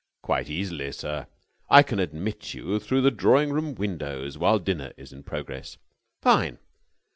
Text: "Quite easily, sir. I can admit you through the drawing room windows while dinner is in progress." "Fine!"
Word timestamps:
"Quite 0.23 0.49
easily, 0.49 0.91
sir. 0.93 1.27
I 1.69 1.83
can 1.83 1.99
admit 1.99 2.55
you 2.55 2.79
through 2.79 3.01
the 3.01 3.11
drawing 3.11 3.53
room 3.53 3.75
windows 3.75 4.35
while 4.35 4.57
dinner 4.57 4.93
is 4.97 5.13
in 5.13 5.21
progress." 5.21 5.77
"Fine!" 6.23 6.57